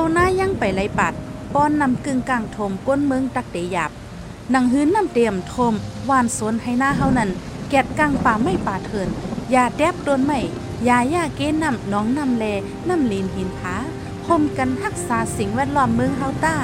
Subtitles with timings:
[0.00, 1.14] เขาหน้ายั่งไปไรปัด
[1.54, 3.90] ป้อนนำกึ่งกลางทมก้นเมืองตักเตยับ
[4.50, 5.74] หนังหื้นนำเตรียมทม
[6.10, 7.30] วานสนให้หน้าเฮานั้น
[7.70, 9.08] แกดกลางป่าไม่ป่าเถิน
[9.54, 10.40] ยาแดบโดนไม่
[10.88, 12.44] ยาย่าเกนนำน้องนำแล
[12.88, 13.74] นำลีนหินผา
[14.26, 16.56] คมกันทักษาสิ่งแวดล้อมเมืองเฮาต้า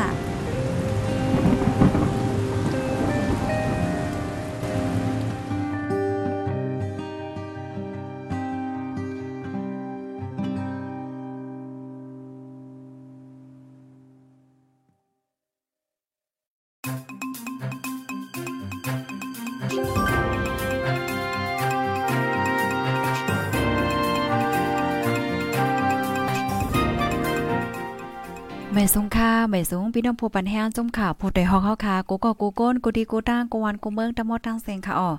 [28.78, 35.10] ไม่สูงค่าไม่สูงพี่น้องผู้ปันแห้งจุ่มข่าวผู้ใดฮอกเฮาคากูก็กูก้นกูดีกูตั้งกูวันกูเมืองตะมดตั้งเสียงค่ะอ๋อ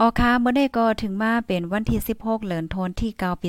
[0.00, 3.48] ออค่ะเมื่อได้ก็ถึงมาเป็นวันที่ 16 เหลือนทนที่เกาปี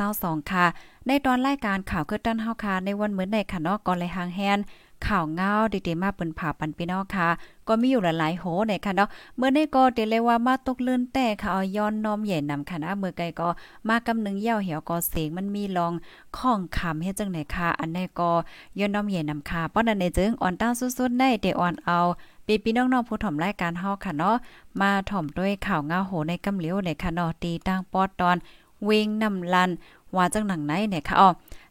[0.00, 0.66] 2522ค่ะ
[1.06, 4.58] ในตอนรายการข่าวคือตั้นเฮาค่ะในวันมื้อในค่ะเนาะก่อนเลยหางแฮน
[5.06, 5.52] ข่าวเงา
[5.86, 7.28] ดีๆมาเปิ้นผ่าปันพี่น้องค่ะ
[7.68, 13.48] ก็มีอยู่หลายๆโหในค่ะเนาะเมื่อนี้ก็เตเลยว่ามาตกเลื่อนแต่ค่ะเอาย้อนน้อมใหญ่นำค่ะนะเมื่อไกลก็
[13.88, 15.92] มากำนึงเหี่ยวเหี่ยวก็เสียงมันมีลอง
[16.36, 18.30] ข้องคำเฮ็ดจังไหนค่ะ อันนี้ก็
[18.78, 21.98] ย้อนน้อมใหญ่นำค่ะเพราะนั้นในจึงอ่อนต้าสุดๆได้เตอ่อนเอา
[22.46, 24.36] ปีพี่น้องๆผู้ถ่อมรายการเฮาค่ะเนาะ
[24.80, 28.36] มาถ่อมด้วยข่าวเงาโหในกำเหลียวในค่ะเนาะตีตั้งปอดตอน
[28.84, 29.70] เวงนำลัน
[30.16, 31.28] ว่าจังหนังไหนเนี่ยค่ะอ๋อ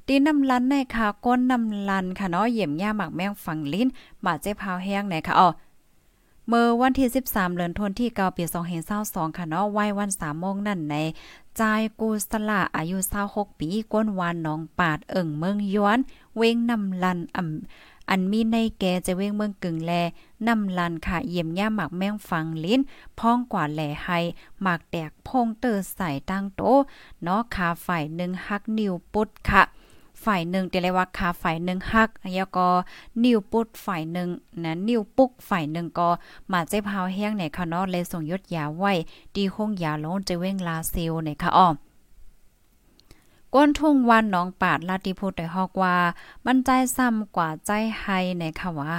[0.07, 3.87] ตีน้ำลันในค่ะก้นน้ำลันค่ะเนาะเยี่ยมย่าหมักแมงฝังลิ้น
[4.25, 5.49] บาเจ็บพาวแห้งไหนค่ะอ๋อ
[6.47, 8.43] เมื่อวันที่ 13เดือนธันวาคม9ปี
[8.89, 10.95] 2522ค่ะเนาะวัยวัน3โมงนั่นใน
[11.59, 12.97] จายกูสละอายุ
[13.29, 15.99] 26ปีก้นวานน้องปาดเอิ่งเมืองย้อน
[16.37, 19.91] เว้งน้ำลันอ่ำอันมีในแกจะเว้งเมืองกึ่งแล
[20.47, 22.79] น้ำลันค่ะเยี่ยมย่าหมักแมงฟังลิ้น
[23.19, 24.19] พ้องกว่าแหล่ให้
[24.61, 26.61] หมากแตกพงเตอร์ใส่ตั้งโต
[27.23, 29.63] เนาะขาฝ่ายหนึ่งฮักนิวปุดค่ะ
[30.25, 32.67] ฝ่ายหนึ่งเตเลยว่าคาฝ่ายหนึ่งฮักแล้วก็
[33.23, 34.29] นิ้วปุ๊ดฝ่ายหนึ่ง
[34.63, 36.09] นะนิ้วปุ๊กฝ่ายหนึ่งก็
[36.51, 38.93] มาเจ็บหาวแห้งในค่ะเนาะเลยส่งยศยาไว้
[39.35, 41.75] ดีคงยาล้นจะเว้งลาเซลในค่ะอ้อม
[43.53, 45.95] ก้นทุ่งวันน้องปาดลาติพูดได้ฮอกว่า
[46.45, 48.05] มันใจซ้ำกว่าใจไฮ
[48.39, 48.93] ในค่ะว่า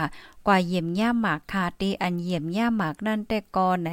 [0.46, 3.90] กว่าเยี่ยมย่าหมากคาตีอันเยี่ยมย่าหมากนั่นแต่ก่อนไหน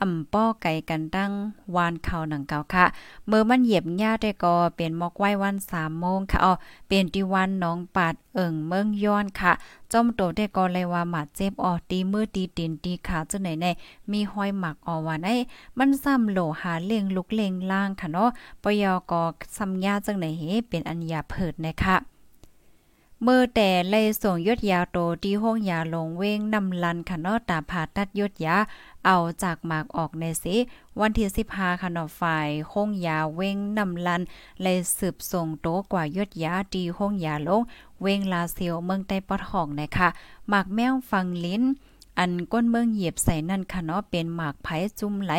[0.00, 1.32] อ่ำป้อไก่กันตั้ง
[1.76, 2.84] วานเขาหนังเก่าค่ะ
[3.26, 6.52] เมื่อมันเหยียบหญ้าได้ก็เป็นมอกไว้วันสามโมงค่ะอ๋อ
[6.88, 9.52] เป็นที่วันน้องปาดเอิ่งเมืองย้อนค่ะ
[9.92, 13.66] จอมโตได้ก็เลยว่าหมาเจ็บอ๋อตีมือตีตีนตีขาจังไหนใน
[14.10, 15.36] มีห้อยหมักออวันไอ้
[15.78, 18.30] มันซ้ำโหลหาเลี้ยงลุกเลี้ยงล่างค่ะเนาะ
[18.62, 19.22] ปยอกอ
[19.56, 21.96] ซ้ำยาจังไหนเฮเป็นอัญญาเพิดนะคะ
[23.22, 28.56] เมื่อแต่เลยส่งยศยาโตที่ห้องยาลงเว้งนำลันค่ะเนาะตาผ่าตัดยศยา
[29.06, 30.56] เอาจากหมากออกในสิ
[31.00, 34.22] วันที่15ค่ะเนาะฝ่ายห้องยาเว้งนำลัน
[34.62, 37.62] เลยสืบส่งโตกว่ายศยาดีห้องยาลง
[38.00, 40.08] เว้งลาเซียวเมืองใต้ปอดห้องนะคะ
[40.48, 41.62] หมากแมวฟังลิ้น
[42.18, 45.32] อันก้นเมืองเหยียบใส่นั่นค่ะเนาะเป็นหมากไผ่จุ่มไหล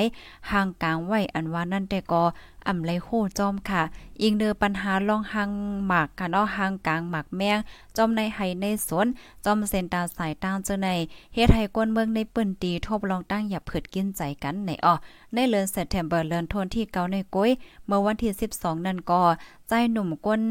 [0.52, 2.24] ห่างกลางไว้อันว่านั่นแต่ก็
[2.68, 3.82] อำไรโคจอมค่ะ
[4.22, 5.50] อิงเดอปัญหาลองห่าง
[5.88, 7.60] หมากค่ะเนาะห่างกลางหมากแมง
[7.98, 9.08] จอมในไห้ในสวน
[9.46, 10.90] จอมเส้นตาสายตางเจ้าใน
[11.34, 14.94] เฮ็ดให้ก้นเมืองในปื้นตีทบลองตั้งอย่าเผิดกินใจกันในอ้อ
[15.34, 17.52] ในเดือนเซปเทมเบอร์เดือนธันที่9ในก้ย
[17.88, 19.22] เมื่อวันที่ 12 นั่นก็
[19.68, 20.42] ใจหนุ่มก้น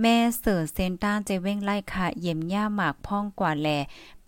[0.00, 3.68] แม่เสือเซนต้านเจเว้งไล่ค่ะเยี่ยมย่าหมากพ่องกว่าแล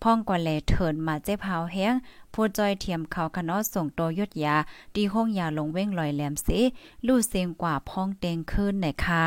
[0.03, 1.93] พ่องกว่าแลเถินมาเจ็บหาวแห้ง
[2.33, 4.55] ผู้จอยเทียมเขาคณะส่งโตยดยา
[4.95, 6.59] ดีห้องยาลงเว้งลอยแหลมสิ
[7.07, 9.25] ลู่เสียงกว่าพ่องเตงขึ้นในค่ะ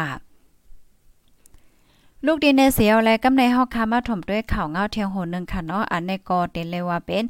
[2.27, 7.25] ลูกดีในเสียวและกำในเฮาคามาถมด้วยข่าวเงาเทียงโหนึงค่ะเนาะอันในกอเตเลยว่าเป็น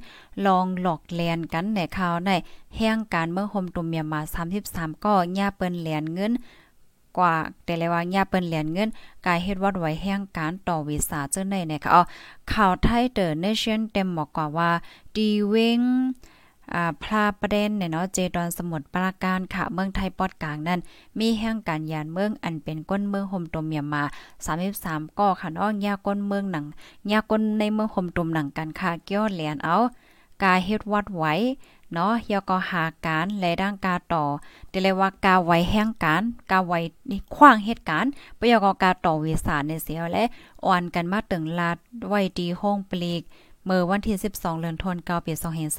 [0.46, 2.30] ลองหลอกแลนกันในข่าวใน
[2.76, 4.20] แห่งการเมืองโฮมตุมเมียมา
[4.62, 6.32] 33 ก็ย่าเปิ้นแลนเงิน
[7.18, 7.34] กว่า
[7.64, 8.90] แต่เลยว่าย่าเปิ้นเหรียญเงิน
[9.26, 12.02] กายเฮ็ดวัดไว้แห่งการต่อวีซ่าเจ้าในเนี่ยค่ะอ๋อ
[12.52, 14.70] ข่าวไทยเดอเนชั่นเต็มบอกกว่าว่า
[15.16, 15.80] ดีเวง
[16.74, 20.80] อ่าพลาประเด็นเนี่ยเนาะเจดอนสมุทรปราการค่ะเมืองไทยปอดกลางนั้น
[21.18, 24.02] มีแห่งการยานเมืองอันเป็นก้นเมืองห่มตมเมียมา
[24.60, 26.64] 33ก่อค่ะเนาะยาก้นเมืองหนัง
[27.10, 29.76] ยาก้นในเมืองห่มตมหนังกันค่ะเกี่ยวเหรียญเอา
[30.42, 31.34] กาเฮ็ดวัดไว้
[31.92, 34.24] เนาะยอก็หาการและด้านกาต่อ
[34.70, 36.78] เดเลยว่ากาไว้แห่งการกาไว้
[37.34, 40.24] ขว้างเหตุการณ์ปยกกาต่อวิสาในเสียและ
[40.64, 41.76] อ่อนกันมาตึงลาด
[42.08, 43.22] ไว้ดีห้องปลีก
[43.64, 45.32] เมื่อวันที่ 12เดือนธันวาคมปี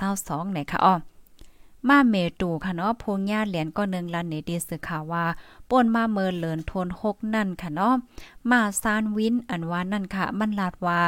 [0.04, 0.96] 2022เนี่ยค่ะอ้อ
[1.89, 5.25] มาเมตูค่ะเนาะพงญาเหรียญก็นึงลันนี่ดีสือข่าวว่า
[5.69, 7.94] ป่นมาเมินเลินทนหกนั่นค่ะเนาะ
[8.50, 11.00] มาซานวินอันว่านั่นค่ะ มันลาดว่า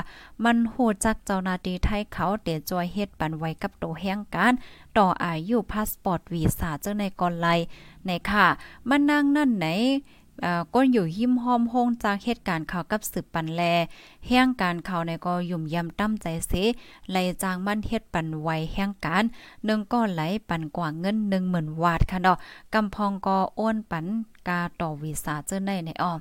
[0.44, 4.54] มันโหจักเจ้านาดีไทยเขาเตจอยเฮ็ดปันไว้กับโตแห่งการ
[4.98, 7.48] ต่ออายุพาสปอร์ตวีซ่าเจ้าในก่อนไล
[8.06, 8.46] ในค่ะ
[8.90, 9.68] มันนั่งนั่นไหน
[10.74, 13.62] ก้นอยู่หิมห้อมโฮงจากเหตุการณ์ข่าวกับสืบปันแล
[14.28, 16.54] แห่งการข่าวในก็ยุ่มยำตั้มใจเส
[17.10, 19.24] ไหลจางมันเฮ็ดปันไวแห่งการ
[19.66, 21.18] หนึ่งก็ไหลปันกว่าเงิน
[21.50, 22.38] 10,000วาทค่ะเนาะ
[22.74, 24.06] กำพองก็อ้วนปัน
[24.48, 26.14] กาต่อวีซ่าเจ้าในในอ้อ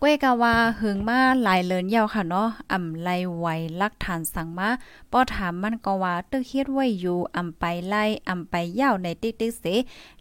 [0.00, 3.46] ก้วยกะว่าหึงมาหลายเลินยาวค่ะเนาะอ่ำไลไว
[3.80, 4.68] ลักฐานสั่งมา
[5.12, 9.64] ป้อถามมันก็ว่าตึกเฮ็ดไว้อยู่อ่ำไปไล่อ่ำไปยาวในติ๊กๆเส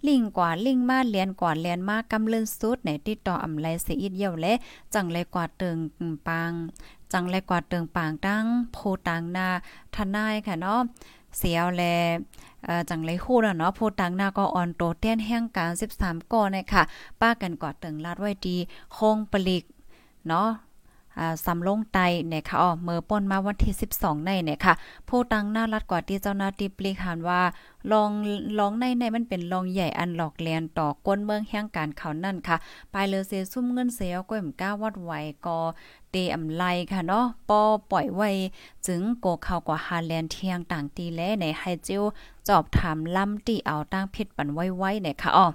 [0.08, 4.54] ลิงกว่าลิงมาเลียนกว่าเลียนมากำเลินสุดในติดต่ออ่ำไลเสียอีกเยี่ยวและ
[4.94, 5.78] จังไลกว่าเติง
[6.28, 6.52] ปาง
[7.12, 8.78] จังไลกว่าเติงปางตั้งโพ
[9.08, 9.48] ตังนา
[9.96, 10.82] ทนายค่ะเนาะ
[11.38, 11.84] เสียวแล
[12.90, 15.72] จังไรคู่แล้วเนาะผู้ตังหน้าก็ออนโตเต้นแห่งการ
[16.02, 16.84] 13ก่อเนี่ยค่ะ
[17.22, 18.58] ป้ากันกอดตึงลาดไว้ดี
[18.94, 19.64] โคงปลิก
[20.28, 20.50] เนาะ
[21.20, 24.74] อ่าสำลงไตเนี่ยค่ะอ๋อเมื่อป่นมาวันที่ 12 ในเนี่ยค่ะ
[25.10, 27.42] ผู้ตังหน้ารัดกว่าที่เจ้าหน้าที่ปลีกหันว่า
[27.92, 28.10] ลอง
[28.60, 32.58] ลองในในมันเป็นลองใหญ่อันหลอกแลนต่อก้นเมืองแห่งการเขานั่นค่ะ
[32.92, 35.12] ไปเลยเซซุ่มเงินเสียก้อยมก้าวัดไหว
[35.46, 35.60] ก็
[36.12, 36.64] เตอำไล
[36.94, 38.30] ค่ะเนาะปอปล่อยไว้
[38.88, 42.04] จึงโกเข้ากว่าฮาแลนเทียงต่างตีแลในไฮจิว
[42.48, 45.48] จอบถามลำตีเอาตั้งผิดปันไว้ไว้เนี่ยค่ะอ๋อ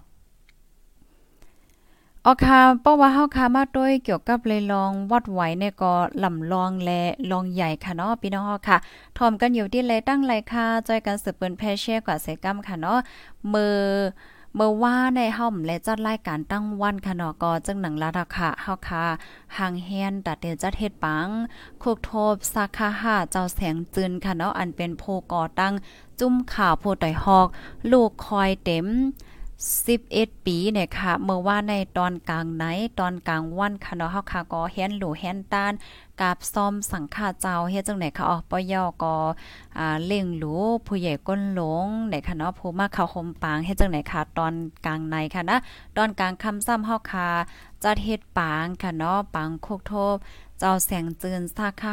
[2.27, 5.93] ออค่ะเพราะว่าเฮาค่ะมาด้วยเกี่ยวกับเลยลองวัดไหวเนี่ยก็
[6.25, 8.79] ลำลองและลองใหญ่ค่ะเนาะพี่น้องเฮาค่ะ
[9.19, 12.99] ถอมกันอยู่ที่เลยตั้งไรค่ะจอยกันสืบเปิ้นแพเช่กว่าเสกำค่ะเนาะ
[13.53, 13.79] มือ
[14.57, 19.05] เมื่อว่าในห้อมและจัดรายการตั้งวันค่ะเนาะก็จึงหนังลาราคาเฮาค่ะ
[19.57, 21.29] หางแฮนตัดเดจัดเฮ็ดปัง
[21.83, 25.73] คุกโทบสาขาห้าเจ้าแสงจืนค่ะเนาะอันเป็นโพก่อตั้ง
[26.21, 27.47] จุ้มข่าวโพต่อยฮอก
[27.93, 28.87] ลูกคอยเต็ม
[29.69, 32.65] 11 ปีเนี่ยค่ะเมื่อว่าในตอนกลางไหน
[32.99, 35.73] ตอนกลางวันค่ะเนาะเฮาค่ะก็แฮนหลูแฮนตาน
[36.21, 39.17] กาบซ่อมสังฆาเจ้าเฮ็ดจังไหนค่ะอ๋อปยอก็
[39.79, 40.55] อ่าเล่งหลู
[40.87, 44.55] ผู้ใหญ่ก้นหลงในค่ะเนาะผู้มาเข้าห่มปางเฮ็ดจังไหนค่ะตอน
[44.87, 45.57] กลางในค่ะนะ
[45.97, 47.29] ตอนกลางค่ำซ้ำเฮาค่ะ
[47.83, 50.17] จัดเฮ็ดปางค่ะเนาะปางโคกโทบ
[50.59, 51.93] เจ้าแสงจืนสาขา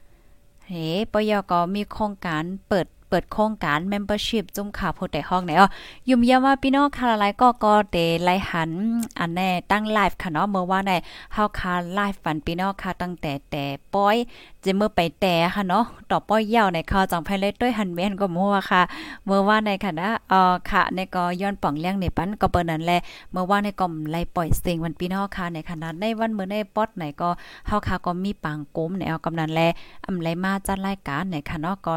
[0.00, 5.68] 5เฮ้ปยอก็มีโครงการเปิด เปิดโครงการ membership จุ่มข่าวโพดแต่ห้องไหนอ๋อ
[6.08, 8.70] ยุ่มยาว่าพี่น้องคาราไลก็ก็เตไลหัน
[9.18, 10.92] อันแน่ตั้งไลฟ์ค่ะเนาะเมื่อว่าใน
[11.34, 13.64] เฮาคาไลฟ์ฝันพี่น้องค่ะตั้งแต่แต่
[13.94, 14.16] ป้อย
[14.64, 18.82] จะเมื่อไปแต่ค่ะเนาะต่อป้อยยาวในข่าวจังไผเลยด้วยหันแม่นก็มัวค่ะ
[19.24, 22.98] เมื่อว่าในค่ะนะเอ่อค่ะในก็ย้อนป่องเลี้ยงในปันก็เปิ้นนั่นแหละ
[23.32, 27.28] เมื่อว่าในก็ไล่ปล่อยเสียงวันพี่น้องค่ะในขณะในวันเมื้อในป๊อดไหนก็
[27.66, 29.60] เฮาค่ะก็มีปังกลมในเอากำนันแล
[30.06, 31.94] อำไลมาจัดรายการในค่ะเนาะก็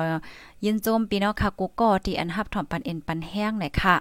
[0.66, 3.96] ยินโจมพี่น้องค่ะกูก็ที่อันฮับถอมปันเอ็นปันแห้งหนค่ะ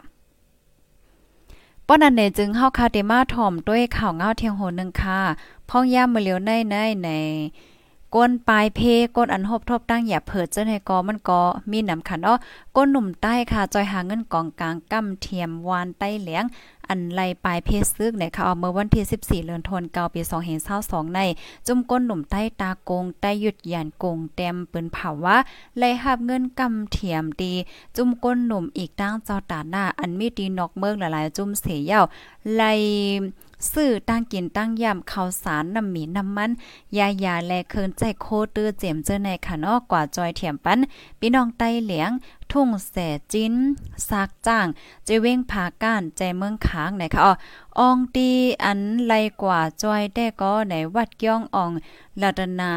[1.87, 5.21] ป้อนันเนจึงเฮาคาเดมาถ่อมด้วยข่าวเงาเทียงโหนึงค่ะ
[5.69, 7.09] พ่องย่ามมาเหลียวในในใน
[8.15, 8.81] ก้นปลายเพ
[9.17, 12.35] ก้นอันหบทบตั้งอย่าเผิดเจ้าในกอมันก็มีนำขันอ้อ
[12.77, 16.45] ก้นหนุ่มใต้ค่ะจอยหาเงินกองกลางกำเทียมวานใต้เหลียง
[16.91, 20.21] อันไลปลายเพศซึกในค่ะเอาเมื่อวันที่14เดือนธันวาคมปี
[20.69, 21.21] 2522ใน
[21.67, 25.37] จุ่มก้นหนุ่มใต้ตาโกงใต้หยุดหยานโกงเต็มปืนเผาว่า
[25.79, 27.55] ไลหับเงินกำเทียมดี
[27.97, 32.01] จุ่มก้นหนุ่มอีกตั้งจ้าตาหน้า อันมีดีนอกเมืองหลายๆ จุ่มเสียเย้า
[32.57, 32.63] ไล
[33.73, 36.51] ซื้อตั้งกินตั้งยำข้าวสารน้ำหมีน้ำมัน
[36.99, 40.79] ยายาและเคินใจโคตื้อเจียมเจอในค่ะนาะกว่าจอยเถียมปัน
[41.21, 42.11] พี่น้องไต้เหลียง
[42.53, 42.97] ทุ่งแส
[43.33, 43.55] จิ้น
[44.09, 44.67] ซากจ้าง
[45.05, 47.33] เจเว้งผาก้านใจเมืองค้างไหนคะอ๋อ
[47.79, 48.31] อองตี
[48.65, 51.71] อันไลกว่าจอยได้ก็ในวัดย่องออง
[52.21, 52.73] ลาดนา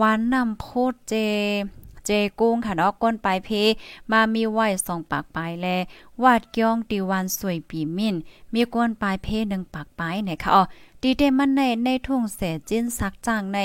[0.00, 1.14] วานนำโพดเจ
[2.06, 2.10] เจ
[2.40, 3.50] กุ้งค่ะเนาะก้นปลายเพ
[4.10, 5.66] มามีไหวสองปากปลายแล
[6.22, 8.16] วาดเกี้ยงตีวันสวยปีมิน
[8.52, 10.62] มีก้นปลายเพหนึ่งปากปลายเนี่ยค่ะอ๋อ
[11.02, 13.58] ดีเดมันในในทุ่งเสจิ้นซักจ้างใน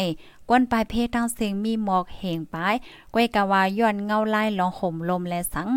[0.50, 2.76] ก้นปลายเพทั้งเสียงมีหมอกเหงปลาย
[3.14, 5.70] ก้วยกะว่าย้อนเงาไลายลองห่มลมและสัง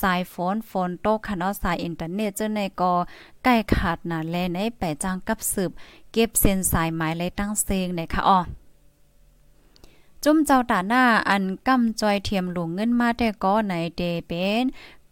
[0.00, 2.92] สายฝนฝนตกค่ะเนาะสายอินเทอร์เน็ตเจ้าในก็
[3.44, 5.70] ใกล้ขาดหนาแลในไปจางกับสืบ
[6.12, 8.40] เก็บเส้นสายไม้เลยตั้งเซงเนี่ยค่ะอ๋อ
[10.24, 14.64] จุ่มเจ้าตาหน้าอันกำจอยเทียมหลวงเงินมาแต่ก็ในเดเป็น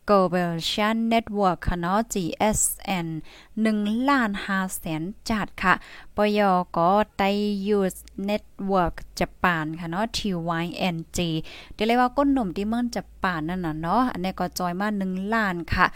[0.09, 0.53] Global
[1.13, 3.09] Network ค่ะเนาะ GSN
[3.55, 5.75] 1ล้าน5แสนจัดค่ะ
[6.17, 6.41] ปย
[6.77, 7.23] ก็ไต
[7.67, 11.19] ยูสเน็ตเวิร์กญี่ปุ่นค่ะเนาะ TYNG
[11.73, 15.87] เดี๋ยวเลยว่าก้นหนุ่มที่เมืองญี่ปุ่นนั่นน่ะเนาะ อันนี้ก็จอยมา 1 ล้านค่ะ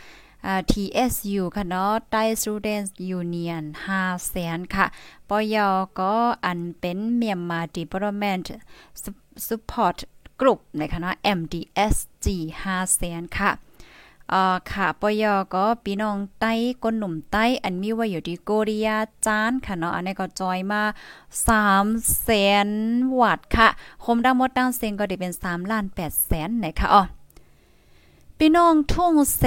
[0.70, 3.64] TSU ค่ะเนาะ Thai Students Union
[3.98, 4.86] 5แสนค่ะ
[5.28, 5.56] ปย
[5.98, 8.46] ก็อันเป็นเมียนมา Development
[9.46, 9.98] Support
[10.40, 12.26] Group นะคะเนาะ MDSG
[12.62, 13.52] 5แสนค่ะ
[14.32, 18.88] อ่าค่ะปยก็พี่น้องใต้ก้นหนุ่มใต้อันมีว่าอยู่ที่โกเรีย
[19.26, 20.82] จานค่ะเนาะอันนี้ก็จอยมา
[21.52, 22.28] 3แส
[22.66, 22.68] น
[23.20, 23.68] วัตค่ะ
[24.04, 27.02] คมดังหมดดังเซงก็ได้เป็น3ล้าน8แสนนะคะอ๋อ
[28.42, 29.42] พี่น้องทุ่งแส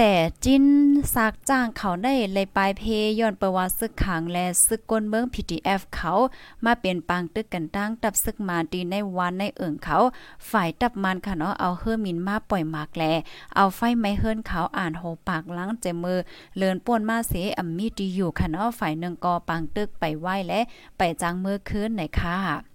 [0.46, 0.66] จิน
[1.14, 2.84] สากจ้างเขาได้เลยปลายเพ
[3.20, 6.14] ย้อนประวัติซึกขังและซึกกนเมือง PTF เขา
[6.66, 9.98] มาเป็นปางตึกกันตั้งตับซึกมาดีในวันในเอิ่งเขา
[10.50, 13.04] ฝ่ายตับมันค่ะเนาะเอาเฮือมินมาปล่อยหมากแล
[13.56, 16.20] เอาไฟไม้เฮิรนเขาอ่านโหปากล้างเจมือ
[16.58, 20.60] เลินป่วนมาเสอัมมีดีอยู่ค่ะเนาะฝ่ายหนึ่งก็ปางตึกไปไหว้และ
[20.98, 22.71] ไปจางมือคืนในค่ะ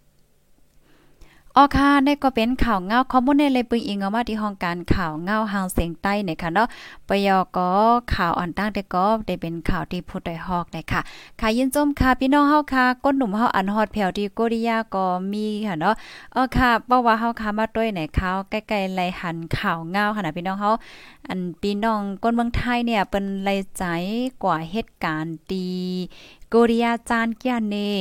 [1.59, 6.69] ออค่ะนี่ก็เป็นข่าวเงาคอมมูนในเลยปึงอิงเอามาที่ห้องการข่าวเงาหางเสียงใต้เนี่ยค่ะเนาะ
[7.09, 7.69] ปยอก็
[8.15, 11.01] ข่าวอ่อนตั้งแต่ก็ได้เป็นข่าวที่พูดได้ฮอกนะคะ
[11.41, 15.95] ค่ะยินจมค่ะพี่น้องเฮาค่ะก้นหนุ่มเฮาอันฮอดแผ่วที่โกริยาก็มีค่ะเนาะ
[16.33, 20.71] เออค่ะเพราะว่าเฮาค่ะมาด้วยในข่าวใกล้ๆไล่หันข่าวเงาค่ะนะพี่น้องเฮา
[21.29, 23.85] อันพี่น้องก้นเมืองไทยเนี่ยเป็นไล่ใจ
[24.43, 25.71] กว่าเหตุการณ์ดี
[26.59, 27.93] โกริยาจานเกียเน่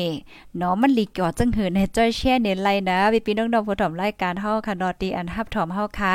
[0.58, 6.14] เนาะมันลีกอจังหือในจอยแช่เนไลนะพี่พี่น้องๆผู้ถมรายการเฮาค่ะนอตีอันฮับถอมเฮาค่ะ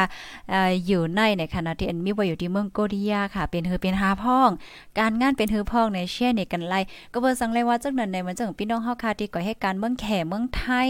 [0.87, 4.50] อยู่ในในขณะที่อันมีบ่อยู่ที่เมืองโกริยาค่ะ เป็นเฮือเป็นหาพ้อง
[4.99, 6.80] การงานเป็นเฮือพ้องในแช่ในกันไล่
[7.12, 10.88] ก็เบิ่สังเลยว่าจังนั้นในมันจังพี่น้องเฮาค่ะที่ก่อให้การเมืองแขเมืองไทย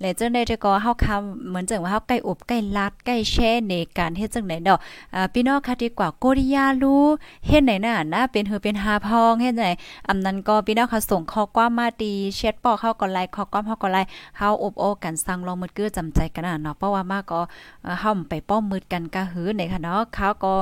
[0.00, 1.16] และจังได๋จะก็เฮาค่ะ
[1.48, 4.78] เหมือนจังว่าเฮาใกล้อบใกล้ลัดใกล้แช่ในการเฮ็ดจังไหนดอก
[5.34, 7.04] พี่น้องค่ะที่กว่าโกริยารู้
[7.46, 9.66] เฮ็ดไหนน่ะนะเป็นเฮือเป็นหาพ้องเฮ็ดไหน
[10.08, 17.40] อำนั้นก็พี่น้องค่ะส่งข้อความมาดีแชทปอกเข้าก็ไลค์ข้อความเฮาก็ไลค์เฮาอบโอกันสั่งลองมืดกือจำใจกันน่ะเนาะเพราะว่ามาก็
[18.00, 20.52] เฮาไปป้อมมืดกันกะหือในค่ะเนาะเขาก็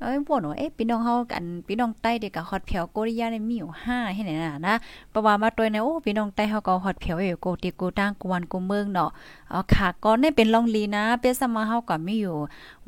[0.00, 4.74] เอ้ยบ่นว่าเอ๊ะพี่น้องเฮากันพี่น้องใต้เด็กก็ฮอดแผวโกริยาในมีอยู่5ให้ไหนน่ะนะ
[5.10, 9.10] เพราะว่ามาตัวในโอ้พี่น้องใต้เฮาก็ฮอดแผวอยู่โกติโกตั้งกวนกูเมืองเนาะ
[9.52, 12.36] อ๋อค่ะก็ได้เป็นลองลีนะเปสมาเฮาก็มีอยู่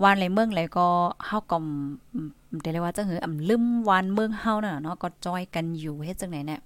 [0.03, 0.87] วันไหลเมืองไหลก็
[1.26, 1.59] เฮาก็
[2.62, 6.61] ได้เลยว่าจังหืออำลืมวันเมืองเฮาน่ะเนาะก็จอยกันอยู่เฮ็ดจังไหนเนี่ย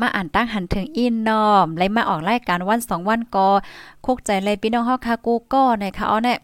[0.00, 3.48] มาอ่านตั้งหันถึงอินนอมเลยมาออกรายการวันสองวันก็
[4.04, 6.40] คุกใจเลยพี่น้องเฮาคากูก็นะคะเอาเนี่ย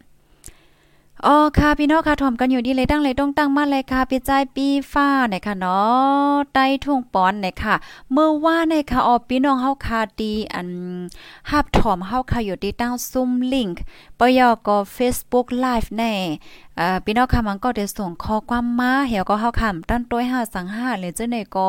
[1.27, 7.75] อ๋อค่ะพี่น้องค่ะถ่อมกันอยู่ดีเลยตั้งเลยต้องตั้งมาเลยค่ะปีใจปีฟ้าเนี่ยค่ะเนาะใต้ทุ่งปอนเนี่ยค่ะ
[8.13, 10.69] เมื่อว่าเนี่ยค่ะอ๋อพี่น้องเฮาคาดีอัน
[11.51, 13.83] ฮับถ่อมเฮาค่ะอยู่ดีตั้งซุ่มลิงก์
[14.19, 16.15] ปยอก็ Facebook Live แน่
[16.83, 21.67] อ่าพี่น้องค่ะมันก็ได้ส่งข้อความมาเหี่ยวก็เฮาคำตั้นต้วย5สัง5เลยจังได๋ก็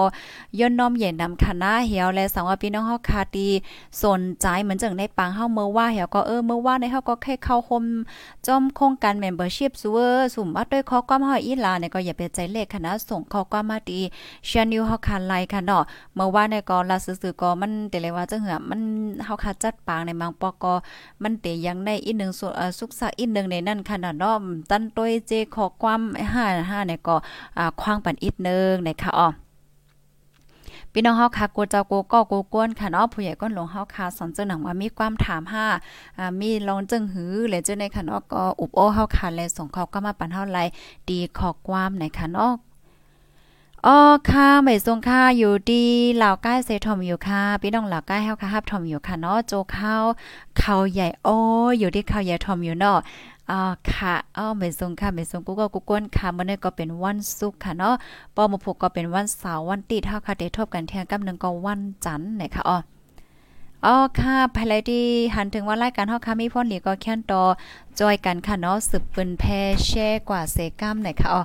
[0.60, 3.50] ย้อนน้อมเย็นนำคณะเหี่ยวและสังว่าพี่น้องเฮาคาดี
[4.04, 7.84] สนใจเหมือนจังในปังเฮาเมื่อว่าเหี่ยวก็เออเมื่อว่าในเฮาก็แค่เข้าคม
[8.48, 14.00] จอมโครงการ Membership ซูเวอร์สุ่มมาด้วยข้อความเฮาอีหลาเนี่ยก็อย่าไปใจเลขคณะส่งข้อความมาดี
[14.48, 15.84] แชนนิวเฮาคาไลค่ะเนาะ
[16.16, 18.82] เมื่อว่าในก็ลาซื่อๆก็มันแต่เลยว่าจังเหือมัน
[19.26, 20.74] เฮาคาจัดปางในบางปอกก็
[21.24, 24.38] มันเตยังได้อีกนึงสุกสักอีกนึงในนั่นค่ะเนาะ
[24.72, 26.02] ตั้นตวยเจขอความ
[26.34, 27.16] ห้าห้าเนี่ยก็
[27.58, 29.30] อ่าคว้างปันอีกนึงนะคะอ๋อ
[30.94, 35.66] พี่น้องเฮาค่ะกูเจ้ากูก็กูกวนค่ะเนาะผู้ใหญ่ก้นหลวงเฮาค่ะสอนเจ้าหนังว่ามีความถามห้า
[36.18, 40.60] อ่ามีลองจึงหือและเจ้าในค่ะเนาะก็อุบโอเฮาค่ะและส่งเขาก็มาปันเฮาไล
[41.10, 42.52] ดีขอความในค่ะเนาะ
[43.88, 43.98] อ๋อ
[44.30, 45.86] ค่ะไม่ทรงค่ะอยู่ดี
[46.16, 49.96] เหล่าใกล้เซทอมอยู่ค่ะพี่น้องเหล่าใกล้เฮาค่ะฮับทอมอยู่ค่ะเนาะโจเข้า
[50.58, 51.36] เขาใหญ่โอ้
[51.80, 52.98] อยู่ที่เขาใหญ่ทอมอยู่เนาะ
[53.50, 57.94] อ่าค่ะอ้อเมซงค่ะเมซงกูก็กูก้นค่ะมื้อนี้ก็เป็นวันศุกร์ค่ะเนาะ
[58.36, 62.78] ปอมผูกก็เป็นวันเสาร์วันติดเฮาค่ะได้ทบกันเที่ยงกับนึงก็วันจันทร์นะคะอ๋อ
[63.86, 67.44] อ๋อค่ะภายไลที่หันถึงว่ารายการเฮาค่ะมีพ่นหลีก็แค่นต่อ
[68.00, 69.44] จอยกันค่ะเนาะสืบปืนแพ
[69.86, 71.42] แช่กว่าเซกัมหนะคะอ๋อ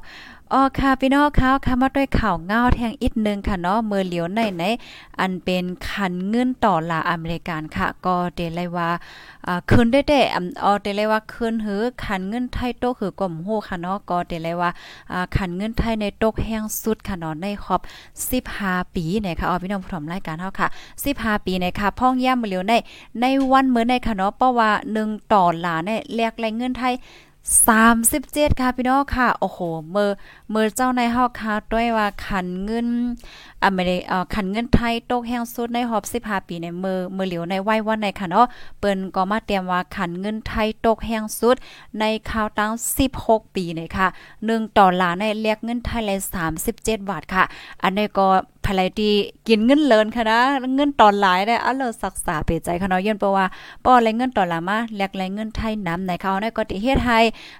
[0.52, 4.64] อ๋อค่ะพี่น้องค่ะค่ะมาด้วยข่าวเงาแทงอีกนึงค่ะเนาะเมื่อเหลียวในใน
[5.20, 8.90] อันเป็นคันเงินต่อลาอเมริกันค่ะ ก็เดเลยว่า
[9.46, 10.20] อ่าคืนได้แต่
[10.64, 14.70] อ๋อเดเลยว่าคืนหือคันเงินไทยโตคือกลมโหค่ะเนาะก็เดเลยว่า
[15.12, 17.80] อ่าคันเงินไทยในโตกแห้งสุดค่ะเนาะในครอบ
[18.42, 20.68] 15ปีนะคะอ๋อพี่น้องผู้ชมรายการเฮาค่ะ
[21.06, 22.74] 15ปีนะคะพ่องย่ำเหลียวใน
[23.20, 24.70] ในวันเมื้อในค่ะเนาะเพราะว่า
[25.02, 26.94] 1ต่อลาเนี่ยแลกแรงเงินไทย
[27.54, 29.58] 37 ค่ะ พี่น้องค่ะ โอ้โห
[29.90, 30.10] เมื่อ
[30.50, 32.88] เมื่อเจ้าในเฮาค่ะด้วยว่าขันเงิน
[33.64, 38.46] อเมริกาขันเงินไทยตกแห้งสุดในรอบ15ปีในเมื่อเมื่อเหลียวในไว้วันในค่ะเนาะ
[38.78, 41.56] เปิ้นก็มาเตรียมว่าขันเงินไทยตกแห้งสุด
[42.00, 42.72] ในคราวตั้ง
[43.12, 44.08] 16 ปีเนี่ยค่ะ
[44.42, 46.18] 1ต่อล้านในเรียกเงินไทยเลย
[46.64, 47.44] 37 บาทค่ะ
[47.82, 48.26] อันนี้ก็
[48.66, 49.14] ภายที่
[49.49, 50.40] กินเงินเลินค่ะนะ
[50.75, 53.46] เงินตอนหลายได้อะเราศึกษาเปใจค่ะเนาะย้อนเพราะว่า
[53.85, 57.18] ป้อไรเงินตอนละมาแลกไรเงินไทยน้ำในเขาในก็ติเฮ็ดให้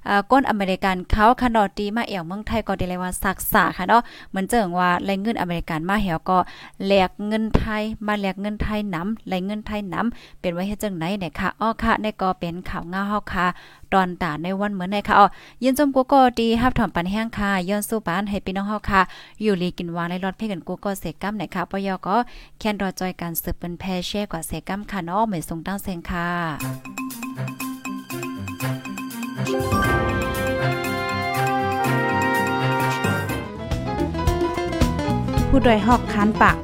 [0.09, 6.39] อ่าก้นอเมริกันเขาค่ะเนาะตีมาเอี่ยวเมืองไทยก็ได้เลยว่าศึกษาค่ะเนาะเหมือนเจิงว่าไรเงินอเมริกันมาเหี่ยวก็
[6.87, 13.47] แลกเงินไทยมาแลกเงินไทยน้ำไรเงินไทยน้ำเป็นไว้เฮ็ดจังไหนเนี่ยค่ะอ้อค่ะในก็เป็นข่าวเงาเฮาค่ะ
[13.93, 15.27] ตอนตาในวันเหมือนในค่ะอ๋อ
[15.63, 19.01] ยินจมกูก็ดีฮับถอมปันแห้งค่ะย้อนสู้ปานให้พี่น้องเฮาค่ะ
[19.43, 22.17] อยู่ลีกินวางในรถเพ่กันกูก็เสกัมในค่ะปยก็
[22.59, 26.29] แค้นรอจอยการสืบเป็นแพเช่กว่าเสกัมค่ะเนาะเหมือนทรงตั้งเซงค่ะ
[35.49, 36.57] ผู้ดยหอกคันปาก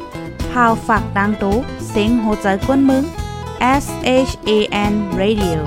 [0.50, 1.56] พาวฝากดังตู้
[1.90, 3.04] เซ็งโหใจก้นมึง
[3.82, 3.86] S
[4.28, 4.50] H A
[4.90, 5.58] N Radio